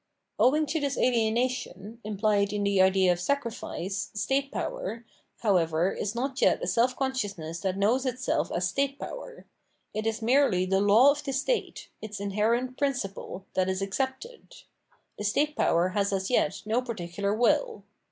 [0.39, 5.05] Owing to this alienation [implied in the idea of sacrifice] state power,
[5.41, 9.45] however, is not yet a self consciousness that knows itself as state power.
[9.93, 14.55] It is merely the law of the state, its inherent prin ciple, that is accepted;
[15.19, 17.83] the state power has as yet no particular will.